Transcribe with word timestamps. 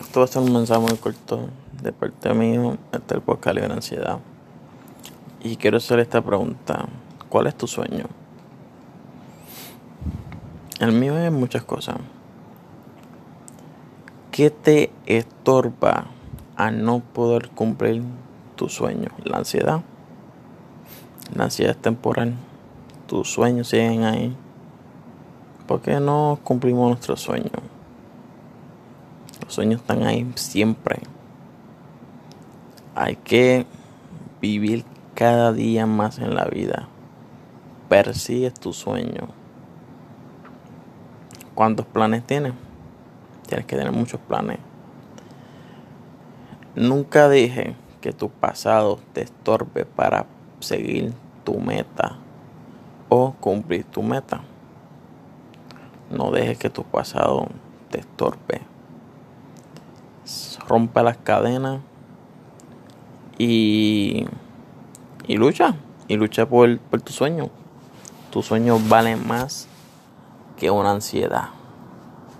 Esto 0.00 0.20
va 0.20 0.24
a 0.24 0.28
ser 0.28 0.42
un 0.42 0.52
mensaje 0.52 0.80
muy 0.80 0.96
corto 0.96 1.48
de 1.80 1.92
parte 1.92 2.34
mío, 2.34 2.78
este 2.90 3.14
el 3.14 3.20
podcast 3.20 3.56
de 3.56 3.64
ansiedad. 3.66 4.18
Y 5.40 5.56
quiero 5.56 5.76
hacer 5.76 6.00
esta 6.00 6.20
pregunta. 6.20 6.86
¿Cuál 7.28 7.46
es 7.46 7.54
tu 7.54 7.68
sueño? 7.68 8.06
El 10.80 10.92
mío 10.92 11.16
es 11.16 11.30
muchas 11.30 11.62
cosas. 11.62 11.96
¿Qué 14.32 14.50
te 14.50 14.90
estorba 15.06 16.06
a 16.56 16.70
no 16.72 16.98
poder 16.98 17.50
cumplir 17.50 18.02
tu 18.56 18.68
sueño? 18.68 19.10
La 19.22 19.38
ansiedad. 19.38 19.82
La 21.36 21.44
ansiedad 21.44 21.76
es 21.76 21.80
temporal. 21.82 22.34
Tus 23.06 23.30
sueños 23.30 23.68
siguen 23.68 24.02
ahí. 24.02 24.36
¿Por 25.68 25.80
qué 25.82 26.00
no 26.00 26.40
cumplimos 26.42 26.88
nuestros 26.88 27.20
sueños? 27.20 27.52
Los 29.44 29.54
sueños 29.54 29.82
están 29.82 30.02
ahí 30.04 30.30
siempre. 30.36 31.00
Hay 32.94 33.16
que 33.16 33.66
vivir 34.40 34.84
cada 35.14 35.52
día 35.52 35.84
más 35.84 36.18
en 36.18 36.34
la 36.34 36.46
vida. 36.46 36.88
Persigues 37.90 38.54
tu 38.54 38.72
sueño. 38.72 39.28
¿Cuántos 41.54 41.84
planes 41.84 42.26
tienes? 42.26 42.54
Tienes 43.46 43.66
que 43.66 43.76
tener 43.76 43.92
muchos 43.92 44.18
planes. 44.20 44.58
Nunca 46.74 47.28
dije 47.28 47.76
que 48.00 48.12
tu 48.12 48.30
pasado 48.30 48.98
te 49.12 49.20
estorbe 49.22 49.84
para 49.84 50.24
seguir 50.60 51.12
tu 51.44 51.60
meta 51.60 52.16
o 53.10 53.34
cumplir 53.34 53.84
tu 53.84 54.02
meta. 54.02 54.40
No 56.10 56.30
dejes 56.30 56.58
que 56.58 56.70
tu 56.70 56.82
pasado 56.82 57.46
te 57.90 58.00
estorbe. 58.00 58.73
Rompe 60.68 61.02
las 61.02 61.16
cadenas 61.18 61.80
y, 63.38 64.26
y 65.26 65.36
lucha. 65.36 65.76
Y 66.08 66.16
lucha 66.16 66.46
por, 66.46 66.78
por 66.78 67.00
tu 67.00 67.12
sueño. 67.12 67.50
Tu 68.30 68.42
sueño 68.42 68.78
vale 68.88 69.16
más 69.16 69.68
que 70.58 70.70
una 70.70 70.90
ansiedad. 70.90 71.50